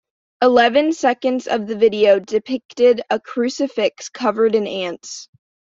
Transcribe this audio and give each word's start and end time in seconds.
Eleven 0.41 0.91
seconds 0.93 1.47
of 1.47 1.67
the 1.67 1.75
video 1.75 2.17
depicted 2.17 3.01
a 3.11 3.19
crucifix 3.19 4.09
covered 4.09 4.55
in 4.55 4.65
ants. 4.65 5.29